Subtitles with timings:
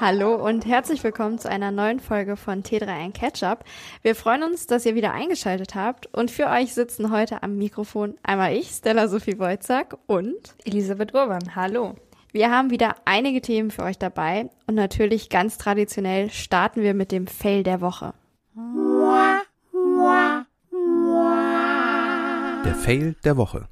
[0.00, 3.64] Hallo und herzlich willkommen zu einer neuen Folge von T3N Ketchup.
[4.00, 8.14] Wir freuen uns, dass ihr wieder eingeschaltet habt und für euch sitzen heute am Mikrofon
[8.22, 11.54] einmal ich, Stella Sophie Wojcak und Elisabeth Urban.
[11.54, 11.96] Hallo.
[12.32, 17.12] Wir haben wieder einige Themen für euch dabei und natürlich ganz traditionell starten wir mit
[17.12, 18.14] dem Fail der Woche.
[22.64, 23.68] Der Fail der Woche.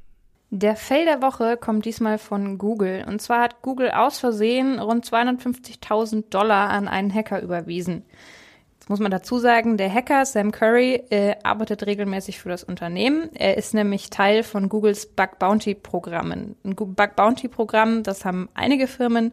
[0.50, 3.04] Der Fail der Woche kommt diesmal von Google.
[3.06, 8.04] Und zwar hat Google aus Versehen rund 250.000 Dollar an einen Hacker überwiesen.
[8.78, 13.28] Jetzt muss man dazu sagen, der Hacker Sam Curry äh, arbeitet regelmäßig für das Unternehmen.
[13.34, 16.56] Er ist nämlich Teil von Googles Bug Bounty Programmen.
[16.64, 19.32] Ein Bug Bounty Programm, das haben einige Firmen.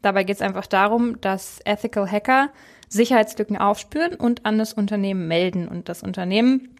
[0.00, 2.48] Dabei geht es einfach darum, dass Ethical Hacker
[2.88, 5.68] Sicherheitslücken aufspüren und an das Unternehmen melden.
[5.68, 6.74] Und das Unternehmen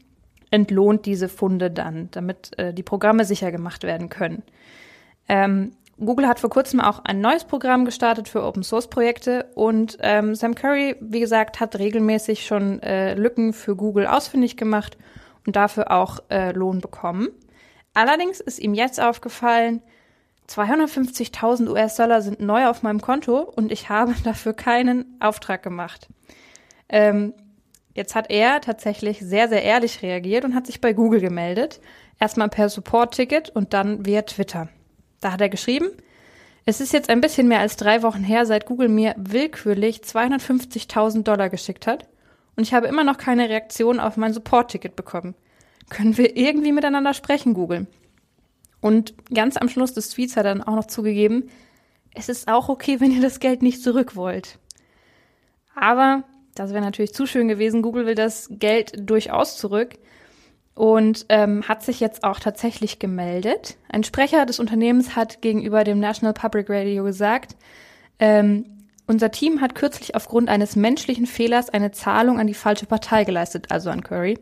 [0.55, 4.45] entlohnt diese Funde dann, damit äh, die Programme sicher gemacht werden können.
[5.29, 9.99] Ähm, Google hat vor kurzem auch ein neues Programm gestartet für Open Source Projekte und
[10.01, 14.96] ähm, Sam Curry, wie gesagt, hat regelmäßig schon äh, Lücken für Google ausfindig gemacht
[15.45, 17.29] und dafür auch äh, Lohn bekommen.
[17.93, 19.83] Allerdings ist ihm jetzt aufgefallen,
[20.49, 26.09] 250.000 US-Dollar sind neu auf meinem Konto und ich habe dafür keinen Auftrag gemacht.
[26.89, 27.35] Ähm,
[27.95, 31.80] Jetzt hat er tatsächlich sehr, sehr ehrlich reagiert und hat sich bei Google gemeldet.
[32.20, 34.68] Erstmal per Support-Ticket und dann via Twitter.
[35.20, 35.90] Da hat er geschrieben,
[36.66, 41.22] es ist jetzt ein bisschen mehr als drei Wochen her, seit Google mir willkürlich 250.000
[41.22, 42.09] Dollar geschickt hat
[42.56, 45.34] und ich habe immer noch keine Reaktion auf mein Support-Ticket bekommen.
[45.90, 47.87] Können wir irgendwie miteinander sprechen, Google?
[48.80, 51.50] Und ganz am Schluss des Tweets hat er dann auch noch zugegeben,
[52.15, 54.59] es ist auch okay, wenn ihr das Geld nicht zurück wollt.
[55.74, 56.24] Aber
[56.55, 57.83] das wäre natürlich zu schön gewesen.
[57.83, 59.95] Google will das Geld durchaus zurück
[60.74, 63.77] und ähm, hat sich jetzt auch tatsächlich gemeldet.
[63.88, 67.56] Ein Sprecher des Unternehmens hat gegenüber dem National Public Radio gesagt,
[68.19, 68.67] ähm,
[69.06, 73.67] unser Team hat kürzlich aufgrund eines menschlichen Fehlers eine Zahlung an die falsche Partei geleistet,
[73.71, 74.39] also an Curry.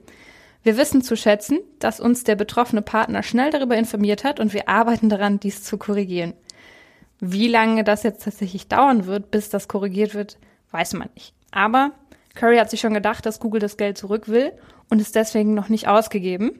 [0.63, 4.69] Wir wissen zu schätzen, dass uns der betroffene Partner schnell darüber informiert hat und wir
[4.69, 6.35] arbeiten daran, dies zu korrigieren.
[7.19, 10.39] Wie lange das jetzt tatsächlich dauern wird, bis das korrigiert wird,
[10.71, 11.35] weiß man nicht.
[11.51, 11.93] Aber
[12.35, 14.53] Curry hat sich schon gedacht, dass Google das Geld zurück will
[14.91, 16.53] und es deswegen noch nicht ausgegeben.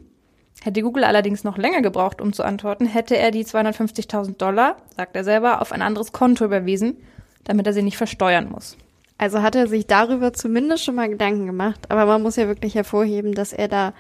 [0.63, 5.17] Hätte Google allerdings noch länger gebraucht, um zu antworten, hätte er die 250.000 Dollar, sagt
[5.17, 6.99] er selber, auf ein anderes Konto überwiesen,
[7.45, 8.77] damit er sie nicht versteuern muss.
[9.19, 12.75] Also hat er sich darüber zumindest schon mal Gedanken gemacht, aber man muss ja wirklich
[12.75, 13.93] hervorheben, dass er da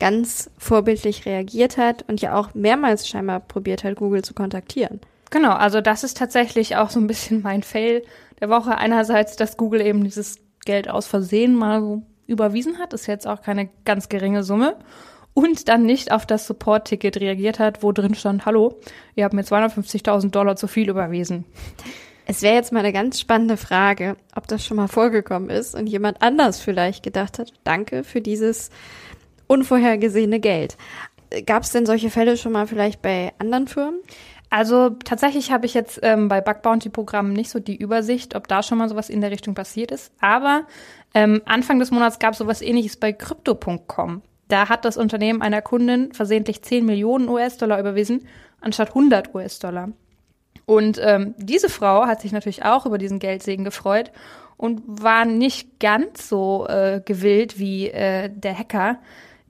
[0.00, 5.00] ganz vorbildlich reagiert hat und ja auch mehrmals scheinbar probiert hat, Google zu kontaktieren.
[5.30, 8.02] Genau, also das ist tatsächlich auch so ein bisschen mein Fail
[8.40, 8.76] der Woche.
[8.76, 13.68] Einerseits, dass Google eben dieses Geld aus Versehen mal überwiesen hat, ist jetzt auch keine
[13.84, 14.76] ganz geringe Summe,
[15.34, 18.78] und dann nicht auf das Support-Ticket reagiert hat, wo drin stand, hallo,
[19.14, 21.44] ihr habt mir 250.000 Dollar zu viel überwiesen.
[22.26, 25.86] Es wäre jetzt mal eine ganz spannende Frage, ob das schon mal vorgekommen ist und
[25.86, 28.70] jemand anders vielleicht gedacht hat, danke für dieses
[29.48, 30.76] unvorhergesehene Geld.
[31.46, 34.00] Gab es denn solche Fälle schon mal vielleicht bei anderen Firmen?
[34.52, 38.48] Also tatsächlich habe ich jetzt ähm, bei Bug Bounty Programmen nicht so die Übersicht, ob
[38.48, 40.12] da schon mal sowas in der Richtung passiert ist.
[40.20, 40.66] Aber
[41.14, 44.20] ähm, Anfang des Monats gab es sowas ähnliches bei Crypto.com.
[44.48, 48.28] Da hat das Unternehmen einer Kundin versehentlich 10 Millionen US-Dollar überwiesen,
[48.60, 49.88] anstatt 100 US-Dollar.
[50.66, 54.12] Und ähm, diese Frau hat sich natürlich auch über diesen Geldsegen gefreut
[54.58, 58.98] und war nicht ganz so äh, gewillt wie äh, der Hacker,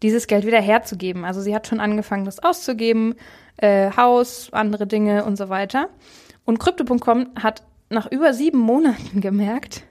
[0.00, 1.24] dieses Geld wieder herzugeben.
[1.24, 3.16] Also sie hat schon angefangen, das auszugeben,
[3.62, 5.88] äh, Haus, andere Dinge und so weiter.
[6.44, 9.84] Und Crypto.com hat nach über sieben Monaten gemerkt,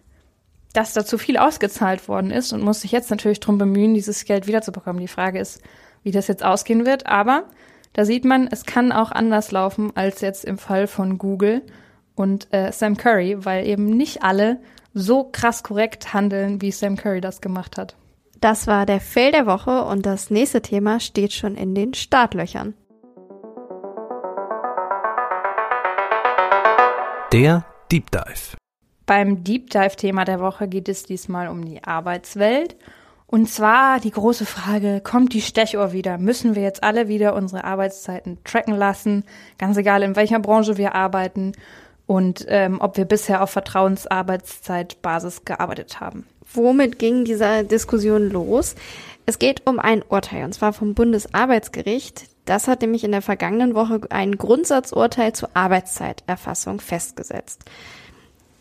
[0.74, 4.26] dass da zu viel ausgezahlt worden ist und muss sich jetzt natürlich darum bemühen, dieses
[4.26, 5.02] Geld wiederzubekommen.
[5.02, 5.62] Die Frage ist,
[6.04, 7.08] wie das jetzt ausgehen wird.
[7.08, 7.46] Aber
[7.94, 11.62] da sieht man, es kann auch anders laufen als jetzt im Fall von Google
[12.16, 14.60] und äh, Sam Curry, weil eben nicht alle
[14.94, 17.96] so krass korrekt handeln, wie Sam Curry das gemacht hat.
[18.40, 22.74] Das war der Fail der Woche und das nächste Thema steht schon in den Startlöchern.
[27.32, 28.58] Der Deep Dive.
[29.06, 32.76] Beim Deep Dive-Thema der Woche geht es diesmal um die Arbeitswelt.
[33.26, 36.18] Und zwar die große Frage, kommt die Stechuhr wieder?
[36.18, 39.24] Müssen wir jetzt alle wieder unsere Arbeitszeiten tracken lassen?
[39.58, 41.54] Ganz egal, in welcher Branche wir arbeiten
[42.06, 46.28] und ähm, ob wir bisher auf Vertrauensarbeitszeitbasis gearbeitet haben.
[46.54, 48.76] Womit ging diese Diskussion los?
[49.26, 52.26] Es geht um ein Urteil, und zwar vom Bundesarbeitsgericht.
[52.46, 57.64] Das hat nämlich in der vergangenen Woche ein Grundsatzurteil zur Arbeitszeiterfassung festgesetzt.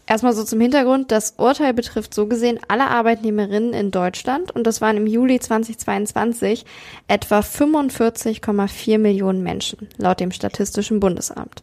[0.06, 4.80] Erstmal so zum Hintergrund, das Urteil betrifft so gesehen alle Arbeitnehmerinnen in Deutschland und das
[4.80, 6.64] waren im Juli 2022
[7.06, 11.62] etwa 45,4 Millionen Menschen, laut dem Statistischen Bundesamt.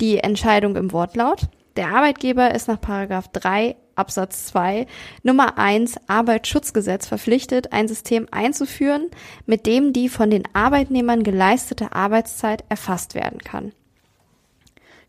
[0.00, 1.42] Die Entscheidung im Wortlaut,
[1.76, 4.86] Der Arbeitgeber ist nach Paragraph 3 Absatz 2
[5.22, 9.10] Nummer 1 Arbeitsschutzgesetz verpflichtet, ein System einzuführen,
[9.46, 13.72] mit dem die von den Arbeitnehmern geleistete Arbeitszeit erfasst werden kann.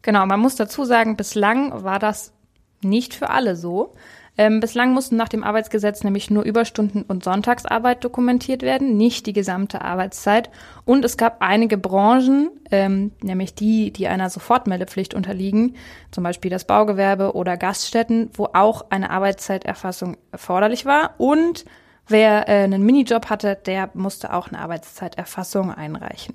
[0.02, 2.34] Genau, man muss dazu sagen, bislang war das
[2.82, 3.94] nicht für alle so.
[4.42, 9.34] Ähm, bislang mussten nach dem Arbeitsgesetz nämlich nur Überstunden und Sonntagsarbeit dokumentiert werden, nicht die
[9.34, 10.50] gesamte Arbeitszeit.
[10.84, 15.76] Und es gab einige Branchen, ähm, nämlich die, die einer Sofortmeldepflicht unterliegen,
[16.10, 21.14] zum Beispiel das Baugewerbe oder Gaststätten, wo auch eine Arbeitszeiterfassung erforderlich war.
[21.20, 21.64] Und
[22.08, 26.34] wer äh, einen Minijob hatte, der musste auch eine Arbeitszeiterfassung einreichen.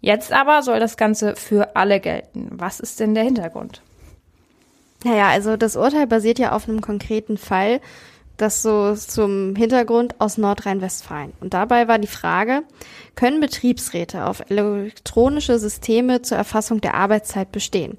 [0.00, 2.50] Jetzt aber soll das Ganze für alle gelten.
[2.52, 3.82] Was ist denn der Hintergrund?
[5.04, 7.80] Naja, also das Urteil basiert ja auf einem konkreten Fall,
[8.36, 11.32] das so zum Hintergrund aus Nordrhein-Westfalen.
[11.40, 12.62] Und dabei war die Frage,
[13.14, 17.96] können Betriebsräte auf elektronische Systeme zur Erfassung der Arbeitszeit bestehen?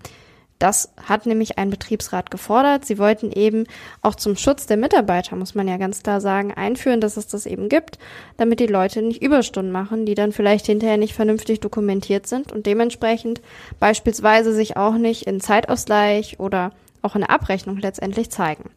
[0.60, 2.84] Das hat nämlich ein Betriebsrat gefordert.
[2.84, 3.66] Sie wollten eben
[4.02, 7.46] auch zum Schutz der Mitarbeiter, muss man ja ganz klar sagen, einführen, dass es das
[7.46, 8.00] eben gibt,
[8.38, 12.66] damit die Leute nicht Überstunden machen, die dann vielleicht hinterher nicht vernünftig dokumentiert sind und
[12.66, 13.42] dementsprechend
[13.80, 16.72] beispielsweise sich auch nicht in Zeitausgleich oder
[17.08, 18.70] auch in der Abrechnung letztendlich zeigen.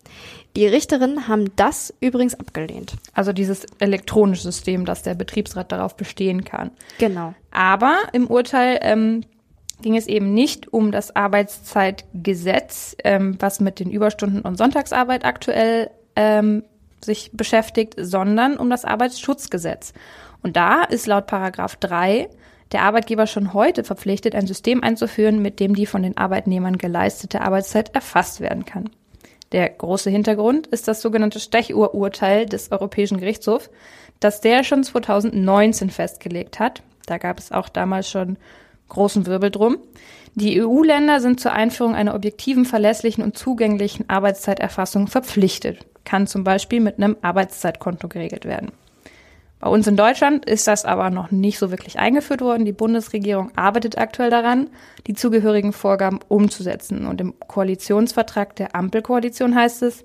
[0.56, 2.94] Die Richterinnen haben das übrigens abgelehnt.
[3.12, 6.70] Also dieses elektronische System, dass der Betriebsrat darauf bestehen kann.
[6.98, 7.34] Genau.
[7.50, 9.22] Aber im Urteil ähm,
[9.82, 15.90] ging es eben nicht um das Arbeitszeitgesetz, ähm, was mit den Überstunden und Sonntagsarbeit aktuell
[16.16, 16.64] ähm,
[17.02, 19.92] sich beschäftigt, sondern um das Arbeitsschutzgesetz.
[20.42, 22.28] Und da ist laut Paragraph 3
[22.72, 27.40] der Arbeitgeber schon heute verpflichtet, ein System einzuführen, mit dem die von den Arbeitnehmern geleistete
[27.40, 28.90] Arbeitszeit erfasst werden kann.
[29.52, 33.70] Der große Hintergrund ist das sogenannte Stechuhrurteil des Europäischen Gerichtshofs,
[34.20, 36.82] das der schon 2019 festgelegt hat.
[37.06, 38.36] Da gab es auch damals schon
[38.88, 39.78] großen Wirbel drum.
[40.36, 45.84] Die EU-Länder sind zur Einführung einer objektiven, verlässlichen und zugänglichen Arbeitszeiterfassung verpflichtet.
[46.04, 48.70] Kann zum Beispiel mit einem Arbeitszeitkonto geregelt werden.
[49.60, 52.64] Bei uns in Deutschland ist das aber noch nicht so wirklich eingeführt worden.
[52.64, 54.70] Die Bundesregierung arbeitet aktuell daran,
[55.06, 57.06] die zugehörigen Vorgaben umzusetzen.
[57.06, 60.04] Und im Koalitionsvertrag der Ampelkoalition heißt es,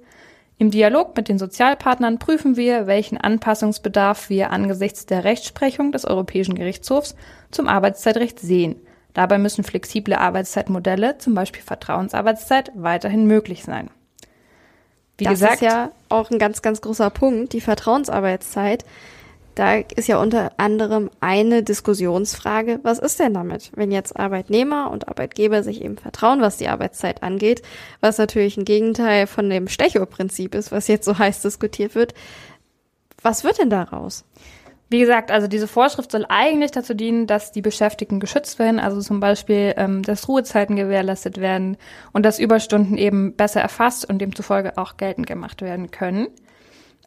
[0.58, 6.56] im Dialog mit den Sozialpartnern prüfen wir, welchen Anpassungsbedarf wir angesichts der Rechtsprechung des Europäischen
[6.56, 7.16] Gerichtshofs
[7.52, 8.76] zum Arbeitszeitrecht sehen.
[9.14, 13.90] Dabei müssen flexible Arbeitszeitmodelle, zum Beispiel Vertrauensarbeitszeit, weiterhin möglich sein.
[15.18, 18.84] Wie das gesagt, ist ja auch ein ganz, ganz großer Punkt, die Vertrauensarbeitszeit.
[19.56, 25.08] Da ist ja unter anderem eine Diskussionsfrage, was ist denn damit, wenn jetzt Arbeitnehmer und
[25.08, 27.62] Arbeitgeber sich eben vertrauen, was die Arbeitszeit angeht,
[28.02, 32.14] was natürlich ein Gegenteil von dem Stechuhrprinzip ist, was jetzt so heiß diskutiert wird.
[33.22, 34.26] Was wird denn daraus?
[34.90, 39.02] Wie gesagt, also diese Vorschrift soll eigentlich dazu dienen, dass die Beschäftigten geschützt werden, also
[39.02, 41.78] zum Beispiel, ähm, dass Ruhezeiten gewährleistet werden
[42.12, 46.28] und dass Überstunden eben besser erfasst und demzufolge auch geltend gemacht werden können.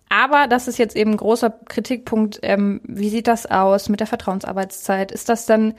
[0.08, 2.38] Aber das ist jetzt eben ein großer Kritikpunkt.
[2.42, 5.12] Ähm, wie sieht das aus mit der Vertrauensarbeitszeit?
[5.12, 5.74] Ist das dann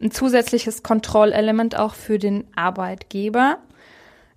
[0.00, 3.58] ein zusätzliches Kontrollelement auch für den Arbeitgeber?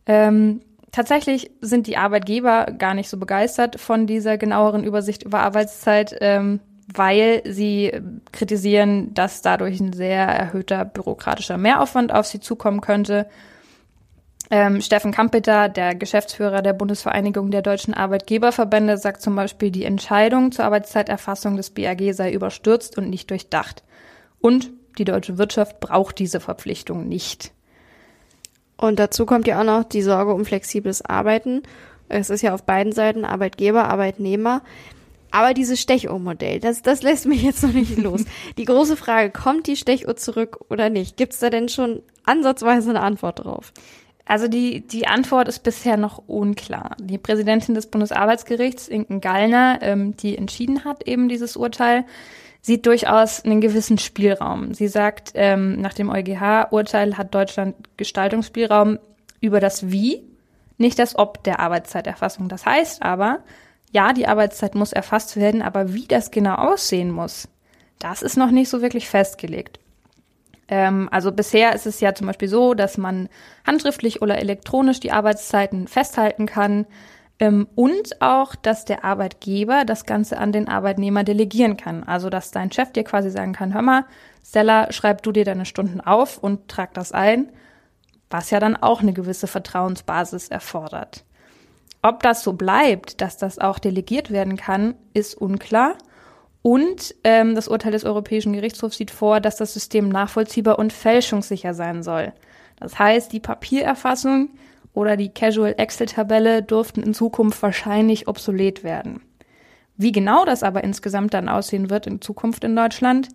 [0.06, 0.62] Ähm,
[0.92, 6.60] tatsächlich sind die Arbeitgeber gar nicht so begeistert von dieser genaueren Übersicht über Arbeitszeit, ähm,
[6.94, 7.92] weil sie
[8.31, 13.28] kritisieren, dass dadurch ein sehr erhöhter bürokratischer Mehraufwand auf sie zukommen könnte
[14.49, 20.51] ähm, Steffen Kampeter, der Geschäftsführer der Bundesvereinigung der deutschen Arbeitgeberverbände, sagt zum Beispiel, die Entscheidung
[20.51, 23.83] zur Arbeitszeiterfassung des BAG sei überstürzt und nicht durchdacht.
[24.39, 27.51] Und die deutsche Wirtschaft braucht diese Verpflichtung nicht.
[28.77, 31.63] Und dazu kommt ja auch noch die Sorge um flexibles Arbeiten.
[32.09, 34.61] Es ist ja auf beiden Seiten Arbeitgeber, Arbeitnehmer.
[35.31, 38.23] Aber dieses Stechuhrmodell, das, das lässt mich jetzt noch nicht los.
[38.57, 41.18] Die große Frage, kommt die Stechuhr zurück oder nicht?
[41.18, 43.73] Gibt es da denn schon ansatzweise eine Antwort drauf?
[44.28, 46.98] Also die, die Antwort ist bisher noch unklar.
[47.00, 52.04] Die Präsidentin des Bundesarbeitsgerichts, Inken Gallner, ähm, die entschieden hat, eben dieses Urteil,
[52.62, 54.74] sieht durchaus einen gewissen Spielraum.
[54.74, 59.00] Sie sagt, ähm, nach dem EuGH-Urteil hat Deutschland Gestaltungsspielraum
[59.40, 60.24] über das Wie,
[60.78, 62.50] nicht das Ob der Arbeitszeiterfassung.
[62.50, 63.40] Das heißt aber,
[63.92, 67.48] ja, die Arbeitszeit muss erfasst werden, aber wie das genau aussehen muss,
[68.00, 69.80] das ist noch nicht so wirklich festgelegt.
[70.68, 73.30] Ähm, also bisher ist es ja zum Beispiel so, dass man
[73.66, 76.86] handschriftlich oder elektronisch die Arbeitszeiten festhalten kann
[77.40, 82.04] ähm, und auch, dass der Arbeitgeber das Ganze an den Arbeitnehmer delegieren kann.
[82.04, 84.06] Also dass dein Chef dir quasi sagen kann, hör mal,
[84.45, 87.52] Stella, schreib du dir deine Stunden auf und trag das ein,
[88.30, 91.24] was ja dann auch eine gewisse Vertrauensbasis erfordert.
[92.02, 95.95] Ob das so bleibt, dass das auch delegiert werden kann, ist unklar.
[96.61, 101.73] Und ähm, das Urteil des Europäischen Gerichtshofs sieht vor, dass das System nachvollziehbar und fälschungssicher
[101.73, 102.33] sein soll.
[102.80, 104.49] Das heißt, die Papiererfassung
[104.94, 109.21] oder die Casual Excel-Tabelle dürften in Zukunft wahrscheinlich obsolet werden.
[109.95, 113.30] Wie genau das aber insgesamt dann aussehen wird in Zukunft in Deutschland,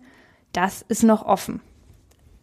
[0.53, 1.61] das ist noch offen.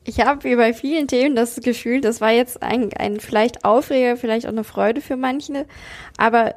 [0.04, 4.16] Ich habe wie bei vielen Themen das Gefühl, das war jetzt ein, ein vielleicht Aufreger,
[4.16, 5.66] vielleicht auch eine Freude für manche,
[6.16, 6.54] aber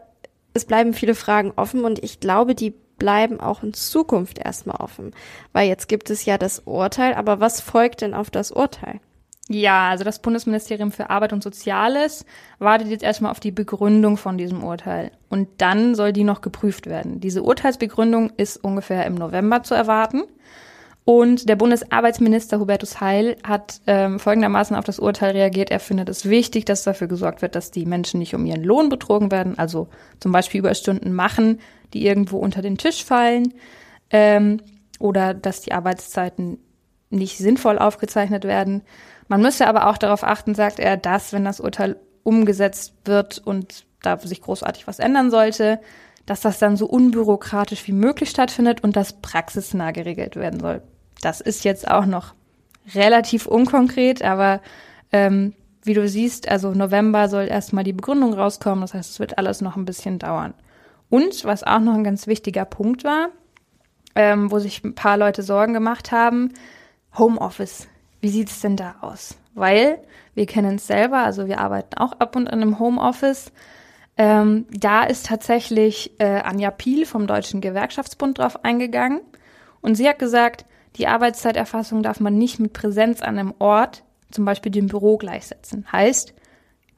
[0.53, 5.11] es bleiben viele Fragen offen und ich glaube, die bleiben auch in Zukunft erstmal offen.
[5.51, 8.99] Weil jetzt gibt es ja das Urteil, aber was folgt denn auf das Urteil?
[9.49, 12.25] Ja, also das Bundesministerium für Arbeit und Soziales
[12.59, 15.11] wartet jetzt erstmal auf die Begründung von diesem Urteil.
[15.29, 17.19] Und dann soll die noch geprüft werden.
[17.19, 20.23] Diese Urteilsbegründung ist ungefähr im November zu erwarten.
[21.05, 25.69] Und der Bundesarbeitsminister Hubertus Heil hat ähm, folgendermaßen auf das Urteil reagiert.
[25.69, 28.87] Er findet es wichtig, dass dafür gesorgt wird, dass die Menschen nicht um ihren Lohn
[28.87, 29.89] betrogen werden, also
[30.21, 31.59] zum Beispiel Überstunden machen,
[31.93, 33.53] die irgendwo unter den Tisch fallen,
[34.11, 34.61] ähm,
[34.99, 36.59] oder dass die Arbeitszeiten
[37.09, 38.81] nicht sinnvoll aufgezeichnet werden.
[39.27, 43.85] Man müsse aber auch darauf achten, sagt er, dass, wenn das Urteil umgesetzt wird und
[44.01, 45.79] da sich großartig was ändern sollte,
[46.25, 50.81] dass das dann so unbürokratisch wie möglich stattfindet und das praxisnah geregelt werden soll.
[51.25, 52.33] Das ist jetzt auch noch
[52.93, 54.61] relativ unkonkret, aber
[55.11, 55.53] ähm,
[55.83, 58.81] wie du siehst, also November soll erstmal die Begründung rauskommen.
[58.81, 60.53] Das heißt, es wird alles noch ein bisschen dauern.
[61.09, 63.29] Und was auch noch ein ganz wichtiger Punkt war,
[64.15, 66.53] ähm, wo sich ein paar Leute Sorgen gemacht haben,
[67.17, 67.87] Homeoffice.
[68.21, 69.37] Wie sieht's denn da aus?
[69.53, 69.99] Weil
[70.33, 73.51] wir kennen es selber, also wir arbeiten auch ab und an im Homeoffice.
[74.17, 79.21] Ähm, da ist tatsächlich äh, Anja Piel vom Deutschen Gewerkschaftsbund drauf eingegangen
[79.81, 80.65] und sie hat gesagt,
[80.95, 85.85] die Arbeitszeiterfassung darf man nicht mit Präsenz an einem Ort, zum Beispiel dem Büro, gleichsetzen.
[85.91, 86.33] Heißt,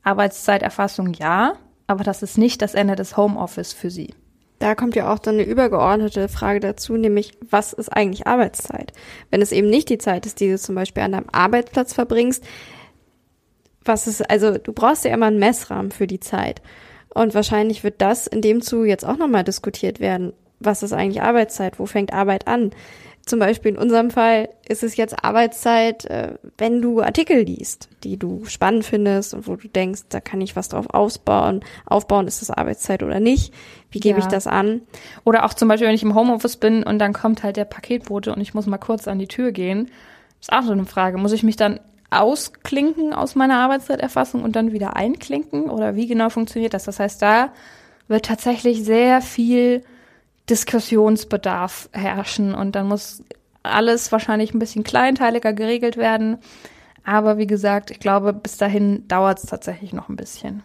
[0.03, 1.53] Arbeitszeiterfassung ja,
[1.87, 4.13] aber das ist nicht das Ende des Homeoffice für sie.
[4.59, 8.93] Da kommt ja auch dann eine übergeordnete Frage dazu, nämlich was ist eigentlich Arbeitszeit?
[9.29, 12.43] Wenn es eben nicht die Zeit ist, die du zum Beispiel an deinem Arbeitsplatz verbringst,
[13.83, 16.61] was ist, also du brauchst ja immer einen Messrahmen für die Zeit.
[17.13, 20.33] Und wahrscheinlich wird das in dem Zuge jetzt auch nochmal diskutiert werden.
[20.59, 21.79] Was ist eigentlich Arbeitszeit?
[21.79, 22.71] Wo fängt Arbeit an?
[23.25, 28.17] Zum Beispiel in unserem Fall ist es jetzt Arbeitszeit, äh, wenn du Artikel liest, die
[28.17, 31.61] du spannend findest und wo du denkst, da kann ich was drauf ausbauen.
[31.87, 33.51] Aufbauen, ist das Arbeitszeit oder nicht?
[33.89, 34.25] Wie gebe ja.
[34.25, 34.81] ich das an?
[35.23, 38.31] Oder auch zum Beispiel, wenn ich im Homeoffice bin und dann kommt halt der Paketbote
[38.31, 39.89] und ich muss mal kurz an die Tür gehen.
[40.39, 41.17] Ist auch so eine Frage.
[41.17, 41.79] Muss ich mich dann
[42.11, 45.71] ausklinken aus meiner Arbeitszeiterfassung und dann wieder einklinken?
[45.71, 46.83] Oder wie genau funktioniert das?
[46.83, 47.51] Das heißt, da
[48.07, 49.81] wird tatsächlich sehr viel
[50.49, 53.23] Diskussionsbedarf herrschen und dann muss
[53.63, 56.37] alles wahrscheinlich ein bisschen kleinteiliger geregelt werden.
[57.03, 60.63] Aber wie gesagt, ich glaube, bis dahin dauert es tatsächlich noch ein bisschen.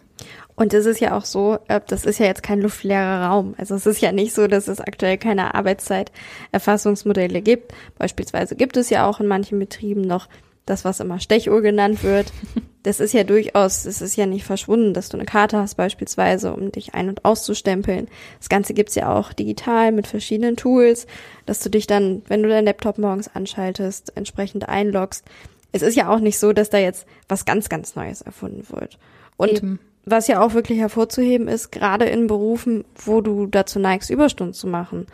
[0.55, 3.55] Und es ist ja auch so, äh, das ist ja jetzt kein luftleerer Raum.
[3.57, 7.73] Also es ist ja nicht so, dass es aktuell keine Arbeitszeiterfassungsmodelle gibt.
[7.97, 10.27] Beispielsweise gibt es ja auch in manchen Betrieben noch
[10.65, 12.31] das, was immer Stechuhr genannt wird.
[12.83, 16.51] Das ist ja durchaus, es ist ja nicht verschwunden, dass du eine Karte hast beispielsweise,
[16.51, 18.07] um dich ein- und auszustempeln.
[18.39, 21.05] Das Ganze gibt's ja auch digital mit verschiedenen Tools,
[21.45, 25.23] dass du dich dann, wenn du deinen Laptop morgens anschaltest, entsprechend einloggst.
[25.71, 28.97] Es ist ja auch nicht so, dass da jetzt was ganz, ganz Neues erfunden wird.
[29.37, 29.79] Und Eben.
[30.05, 34.65] was ja auch wirklich hervorzuheben ist, gerade in Berufen, wo du dazu neigst, Überstunden zu
[34.65, 35.05] machen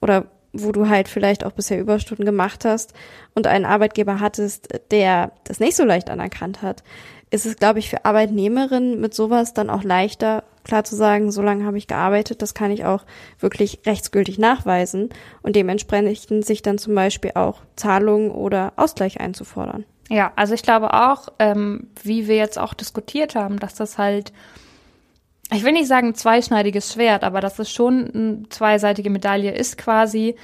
[0.00, 2.92] oder wo du halt vielleicht auch bisher Überstunden gemacht hast
[3.34, 6.82] und einen Arbeitgeber hattest, der das nicht so leicht anerkannt hat,
[7.30, 11.40] ist es, glaube ich, für Arbeitnehmerinnen mit sowas dann auch leichter, klar zu sagen, so
[11.40, 13.04] lange habe ich gearbeitet, das kann ich auch
[13.40, 15.08] wirklich rechtsgültig nachweisen
[15.42, 19.84] und dementsprechend sich dann zum Beispiel auch Zahlungen oder Ausgleich einzufordern.
[20.10, 24.32] Ja, also ich glaube auch, ähm, wie wir jetzt auch diskutiert haben, dass das halt
[25.52, 30.36] ich will nicht sagen zweischneidiges Schwert, aber dass es schon eine zweiseitige Medaille ist quasi,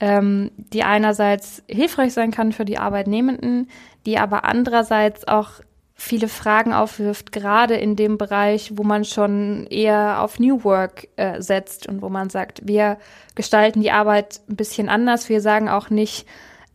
[0.00, 3.68] ähm, die einerseits hilfreich sein kann für die Arbeitnehmenden,
[4.06, 5.60] die aber andererseits auch
[5.94, 11.40] viele Fragen aufwirft, gerade in dem Bereich, wo man schon eher auf New Work äh,
[11.40, 12.98] setzt und wo man sagt, wir
[13.36, 15.28] gestalten die Arbeit ein bisschen anders.
[15.28, 16.26] Wir sagen auch nicht,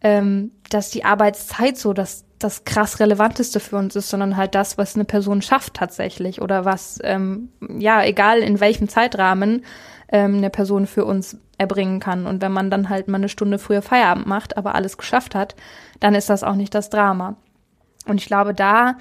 [0.01, 4.77] ähm, dass die Arbeitszeit so das das krass Relevanteste für uns ist, sondern halt das,
[4.77, 9.65] was eine Person schafft tatsächlich oder was, ähm, ja, egal in welchem Zeitrahmen
[10.07, 12.25] ähm, eine Person für uns erbringen kann.
[12.25, 15.55] Und wenn man dann halt mal eine Stunde früher Feierabend macht, aber alles geschafft hat,
[15.99, 17.35] dann ist das auch nicht das Drama.
[18.07, 18.97] Und ich glaube, da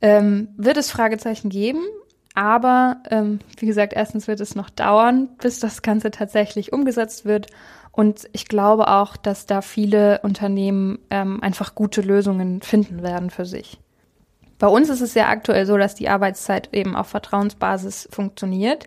[0.00, 1.82] ähm, wird es Fragezeichen geben,
[2.34, 7.48] aber ähm, wie gesagt, erstens wird es noch dauern, bis das Ganze tatsächlich umgesetzt wird.
[7.96, 13.46] Und ich glaube auch, dass da viele Unternehmen ähm, einfach gute Lösungen finden werden für
[13.46, 13.80] sich.
[14.58, 18.86] Bei uns ist es ja aktuell so, dass die Arbeitszeit eben auf Vertrauensbasis funktioniert.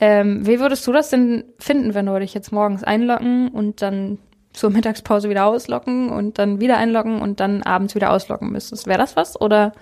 [0.00, 4.18] Ähm, wie würdest du das denn finden, wenn du dich jetzt morgens einloggen und dann
[4.54, 8.86] zur Mittagspause wieder ausloggen und dann wieder einloggen und dann abends wieder ausloggen müsstest?
[8.86, 9.72] Wäre das was oder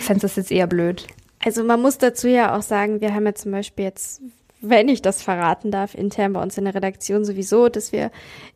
[0.00, 1.06] fändest du das jetzt eher blöd?
[1.42, 4.20] Also man muss dazu ja auch sagen, wir haben ja zum Beispiel jetzt,
[4.68, 8.10] wenn ich das verraten darf, intern bei uns in der Redaktion sowieso, dass wir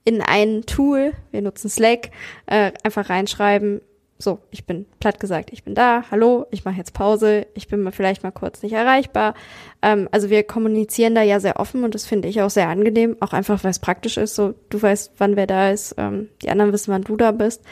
[0.05, 2.11] in ein Tool, wir nutzen Slack,
[2.47, 3.81] äh, einfach reinschreiben,
[4.21, 7.83] so, ich bin platt gesagt, ich bin da, hallo, ich mache jetzt Pause, ich bin
[7.83, 9.35] mal vielleicht mal kurz nicht erreichbar.
[9.81, 13.17] Ähm, also wir kommunizieren da ja sehr offen und das finde ich auch sehr angenehm,
[13.21, 16.51] auch einfach, weil es praktisch ist, so du weißt, wann wer da ist, ähm, die
[16.51, 17.63] anderen wissen, wann du da bist.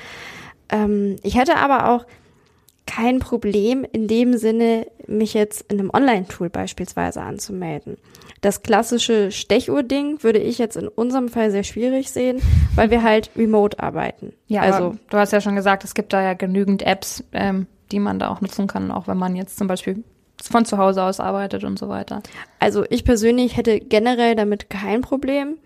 [0.68, 2.06] Ähm, ich hätte aber auch
[2.96, 7.98] kein Problem in dem Sinne, mich jetzt in einem Online-Tool beispielsweise anzumelden.
[8.40, 12.40] Das klassische Stechuhr-Ding würde ich jetzt in unserem Fall sehr schwierig sehen,
[12.74, 14.32] weil wir halt remote arbeiten.
[14.46, 17.98] Ja, also du hast ja schon gesagt, es gibt da ja genügend Apps, ähm, die
[17.98, 20.02] man da auch nutzen kann, auch wenn man jetzt zum Beispiel
[20.42, 22.22] von zu Hause aus arbeitet und so weiter.
[22.60, 25.56] Also ich persönlich hätte generell damit kein Problem.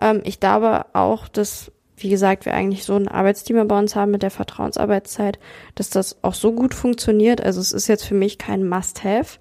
[0.00, 4.10] Ähm, ich glaube auch, dass wie gesagt, wir eigentlich so ein Arbeitsteam bei uns haben
[4.10, 5.38] mit der Vertrauensarbeitszeit,
[5.74, 7.40] dass das auch so gut funktioniert.
[7.40, 9.38] Also es ist jetzt für mich kein Must-Have.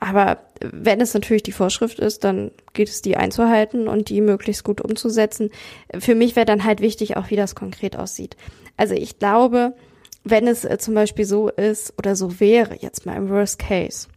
[0.00, 4.64] Aber wenn es natürlich die Vorschrift ist, dann geht es, die einzuhalten und die möglichst
[4.64, 5.50] gut umzusetzen.
[5.98, 8.36] Für mich wäre dann halt wichtig, auch wie das konkret aussieht.
[8.76, 9.74] Also ich glaube,
[10.24, 14.08] wenn es äh, zum Beispiel so ist oder so wäre, jetzt mal im Worst Case,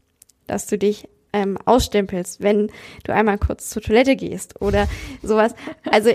[0.47, 2.71] dass du dich ähm, ausstempelst, wenn
[3.03, 4.87] du einmal kurz zur Toilette gehst oder
[5.21, 5.53] sowas.
[5.89, 6.11] Also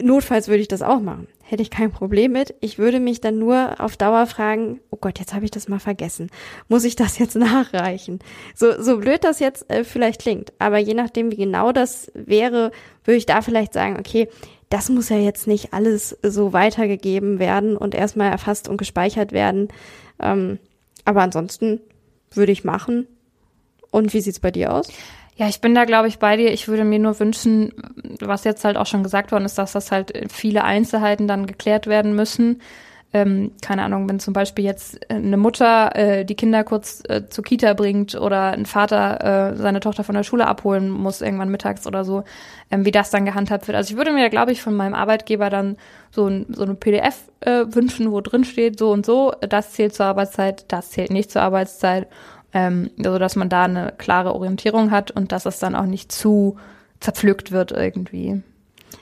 [0.00, 1.28] notfalls würde ich das auch machen.
[1.42, 2.54] Hätte ich kein Problem mit.
[2.60, 5.80] Ich würde mich dann nur auf Dauer fragen, oh Gott, jetzt habe ich das mal
[5.80, 6.30] vergessen.
[6.68, 8.20] Muss ich das jetzt nachreichen?
[8.54, 10.52] So, so blöd das jetzt äh, vielleicht klingt.
[10.58, 12.72] Aber je nachdem, wie genau das wäre,
[13.04, 14.28] würde ich da vielleicht sagen, okay,
[14.70, 19.68] das muss ja jetzt nicht alles so weitergegeben werden und erstmal erfasst und gespeichert werden.
[20.18, 20.58] Ähm,
[21.04, 21.80] aber ansonsten
[22.30, 23.06] würde ich machen.
[23.90, 24.88] Und wie sieht's bei dir aus?
[25.36, 26.52] Ja, ich bin da, glaube ich, bei dir.
[26.52, 27.72] Ich würde mir nur wünschen,
[28.28, 31.86] was jetzt halt auch schon gesagt worden ist, dass das halt viele Einzelheiten dann geklärt
[31.86, 32.60] werden müssen.
[33.14, 37.44] Ähm, keine Ahnung, wenn zum Beispiel jetzt eine Mutter äh, die Kinder kurz äh, zur
[37.44, 41.86] Kita bringt oder ein Vater äh, seine Tochter von der Schule abholen muss, irgendwann mittags
[41.86, 42.24] oder so,
[42.70, 43.76] ähm, wie das dann gehandhabt wird.
[43.76, 45.76] Also ich würde mir, glaube ich, von meinem Arbeitgeber dann
[46.10, 49.94] so, ein, so eine PDF äh, wünschen, wo drin steht, so und so, das zählt
[49.94, 52.08] zur Arbeitszeit, das zählt nicht zur Arbeitszeit
[52.52, 56.56] ähm, also man da eine klare Orientierung hat und dass es dann auch nicht zu
[57.02, 58.42] zerpflückt wird irgendwie.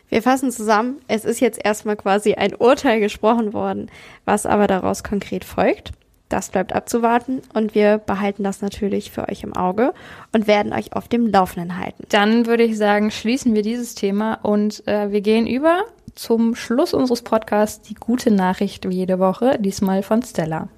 [0.08, 3.90] Wir fassen zusammen, es ist jetzt erstmal quasi ein Urteil gesprochen worden,
[4.24, 5.92] was aber daraus konkret folgt.
[6.28, 9.92] Das bleibt abzuwarten und wir behalten das natürlich für euch im Auge
[10.32, 12.04] und werden euch auf dem Laufenden halten.
[12.08, 15.82] Dann würde ich sagen, schließen wir dieses Thema und äh, wir gehen über
[16.14, 20.68] zum Schluss unseres Podcasts die gute Nachricht wie jede Woche, diesmal von Stella.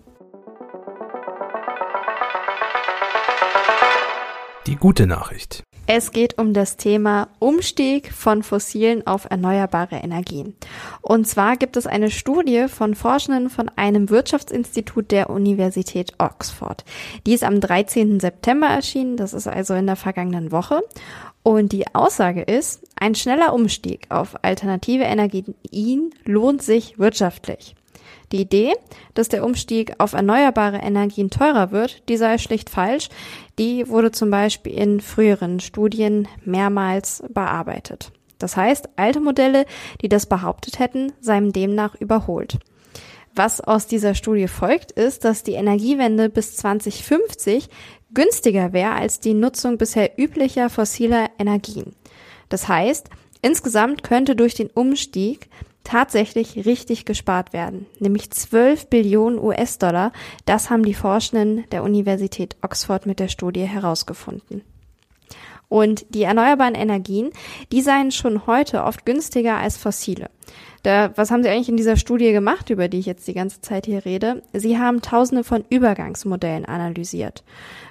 [4.67, 5.65] Die gute Nachricht.
[5.87, 10.55] Es geht um das Thema Umstieg von fossilen auf erneuerbare Energien.
[11.01, 16.85] Und zwar gibt es eine Studie von Forschenden von einem Wirtschaftsinstitut der Universität Oxford.
[17.27, 18.21] Die ist am 13.
[18.21, 20.83] September erschienen, das ist also in der vergangenen Woche.
[21.43, 27.75] Und die Aussage ist, ein schneller Umstieg auf alternative Energien lohnt sich wirtschaftlich.
[28.33, 28.75] Die Idee,
[29.13, 33.11] dass der Umstieg auf erneuerbare Energien teurer wird, die sei schlicht falsch.
[33.59, 38.11] Die wurde zum Beispiel in früheren Studien mehrmals bearbeitet.
[38.39, 39.67] Das heißt, alte Modelle,
[40.01, 42.59] die das behauptet hätten, seien demnach überholt.
[43.35, 47.69] Was aus dieser Studie folgt, ist, dass die Energiewende bis 2050
[48.13, 51.95] günstiger wäre als die Nutzung bisher üblicher fossiler Energien.
[52.49, 53.09] Das heißt,
[53.41, 55.49] insgesamt könnte durch den Umstieg
[55.85, 60.13] tatsächlich richtig gespart werden, nämlich 12 Billionen US-Dollar.
[60.45, 64.63] Das haben die Forschenden der Universität Oxford mit der Studie herausgefunden.
[65.69, 67.31] Und die erneuerbaren Energien,
[67.73, 70.29] die seien schon heute oft günstiger als fossile.
[70.83, 73.63] Da, was haben Sie eigentlich in dieser Studie gemacht, über die ich jetzt die ganze
[73.63, 74.43] Zeit hier rede?
[74.53, 77.43] Sie haben tausende von Übergangsmodellen analysiert.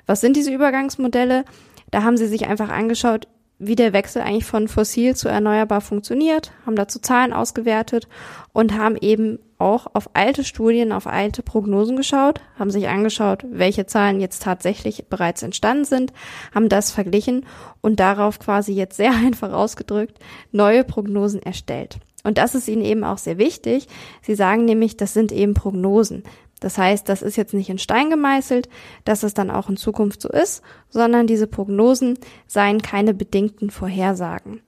[0.06, 1.44] Was sind diese Übergangsmodelle?
[1.90, 3.28] Da haben Sie sich einfach angeschaut,
[3.64, 8.08] wie der Wechsel eigentlich von fossil zu erneuerbar funktioniert, haben dazu Zahlen ausgewertet
[8.54, 13.86] und haben eben auch auf alte Studien, auf alte Prognosen geschaut, haben sich angeschaut, welche
[13.86, 16.14] Zahlen jetzt tatsächlich bereits entstanden sind,
[16.54, 17.46] haben das verglichen
[17.82, 20.18] und darauf quasi jetzt sehr einfach ausgedrückt
[20.52, 22.00] neue Prognosen erstellt.
[22.24, 23.88] Und das ist ihnen eben auch sehr wichtig.
[24.22, 26.24] Sie sagen nämlich, das sind eben Prognosen.
[26.62, 28.70] Das heißt, das ist jetzt nicht in Stein gemeißelt,
[29.04, 34.62] dass es dann auch in Zukunft so ist, sondern diese Prognosen seien keine bedingten Vorhersagen.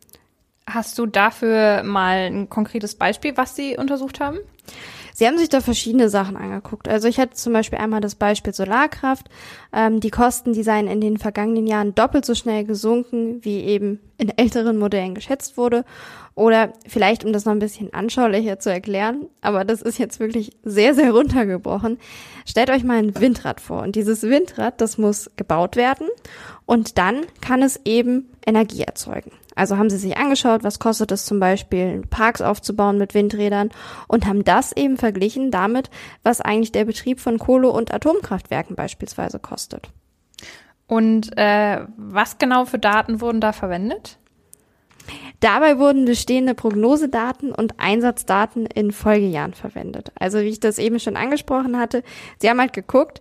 [0.68, 4.40] Hast du dafür mal ein konkretes Beispiel, was Sie untersucht haben?
[5.14, 6.88] Sie haben sich da verschiedene Sachen angeguckt.
[6.88, 9.30] Also ich hatte zum Beispiel einmal das Beispiel Solarkraft.
[9.72, 14.00] Ähm, die Kosten, die seien in den vergangenen Jahren doppelt so schnell gesunken, wie eben
[14.18, 15.86] in älteren Modellen geschätzt wurde.
[16.36, 20.58] Oder vielleicht, um das noch ein bisschen anschaulicher zu erklären, aber das ist jetzt wirklich
[20.64, 22.00] sehr, sehr runtergebrochen.
[22.46, 23.84] Stellt euch mal ein Windrad vor.
[23.84, 26.08] Und dieses Windrad, das muss gebaut werden
[26.66, 29.32] und dann kann es eben Energie erzeugen.
[29.56, 33.70] Also haben sie sich angeschaut, was kostet es zum Beispiel, Parks aufzubauen mit Windrädern
[34.08, 35.90] und haben das eben verglichen damit,
[36.24, 39.90] was eigentlich der Betrieb von Kohle- und Atomkraftwerken beispielsweise kostet.
[40.88, 44.18] Und äh, was genau für Daten wurden da verwendet?
[45.40, 50.12] Dabei wurden bestehende Prognosedaten und Einsatzdaten in Folgejahren verwendet.
[50.18, 52.04] Also wie ich das eben schon angesprochen hatte,
[52.40, 53.20] sie haben halt geguckt,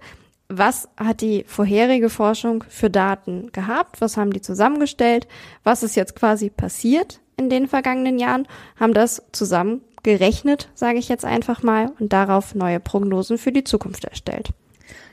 [0.49, 5.27] was hat die vorherige Forschung für Daten gehabt, was haben die zusammengestellt,
[5.65, 8.47] was ist jetzt quasi passiert in den vergangenen Jahren,
[8.79, 14.05] haben das zusammengerechnet, sage ich jetzt einfach mal, und darauf neue Prognosen für die Zukunft
[14.05, 14.51] erstellt.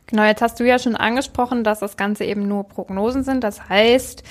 [0.08, 3.44] Genau, jetzt hast du ja schon angesprochen, dass das Ganze eben nur Prognosen sind.
[3.44, 4.24] Das heißt,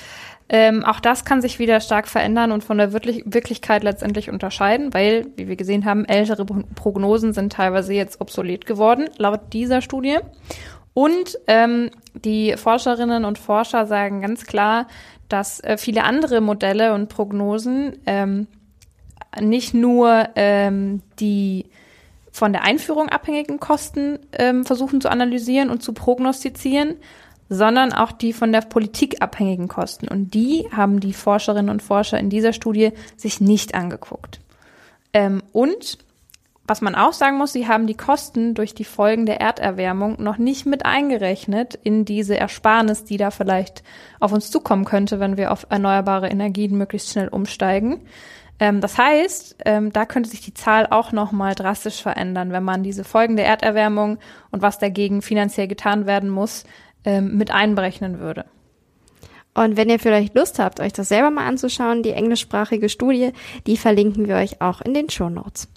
[0.49, 4.93] ähm, auch das kann sich wieder stark verändern und von der Wirklich Wirklichkeit letztendlich unterscheiden,
[4.93, 10.17] weil, wie wir gesehen haben, ältere Prognosen sind teilweise jetzt obsolet geworden, laut dieser Studie.
[10.93, 14.87] Und ähm, die Forscherinnen und Forscher sagen ganz klar,
[15.29, 18.47] dass äh, viele andere Modelle und Prognosen ähm,
[19.39, 21.65] nicht nur ähm, die
[22.31, 26.95] von der Einführung abhängigen Kosten ähm, versuchen zu analysieren und zu prognostizieren,
[27.49, 30.07] sondern auch die von der Politik abhängigen Kosten.
[30.07, 34.39] Und die haben die Forscherinnen und Forscher in dieser Studie sich nicht angeguckt.
[35.13, 35.97] Ähm, und
[36.69, 40.37] was man auch sagen muss, sie haben die Kosten durch die Folgen der Erderwärmung noch
[40.37, 43.83] nicht mit eingerechnet in diese Ersparnis, die da vielleicht
[44.19, 48.01] auf uns zukommen könnte, wenn wir auf erneuerbare Energien möglichst schnell umsteigen.
[48.59, 52.63] Ähm, das heißt, ähm, da könnte sich die Zahl auch noch mal drastisch verändern, wenn
[52.63, 54.19] man diese Folgen der Erderwärmung
[54.51, 56.65] und was dagegen finanziell getan werden muss,
[57.03, 58.45] ähm, mit einberechnen würde.
[59.55, 63.31] Und wenn ihr vielleicht Lust habt, euch das selber mal anzuschauen, die englischsprachige Studie,
[63.65, 65.67] die verlinken wir euch auch in den Show Notes.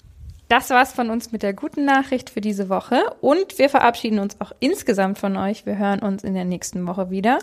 [0.53, 4.39] Das war's von uns mit der guten Nachricht für diese Woche und wir verabschieden uns
[4.39, 5.65] auch insgesamt von euch.
[5.65, 7.39] Wir hören uns in der nächsten Woche wieder.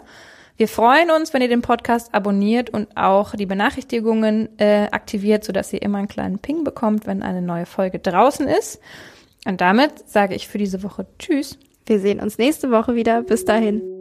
[0.57, 5.73] Wir freuen uns, wenn ihr den Podcast abonniert und auch die Benachrichtigungen äh, aktiviert, sodass
[5.73, 8.81] ihr immer einen kleinen Ping bekommt, wenn eine neue Folge draußen ist.
[9.45, 11.59] Und damit sage ich für diese Woche Tschüss.
[11.87, 13.23] Wir sehen uns nächste Woche wieder.
[13.23, 14.00] Bis dahin.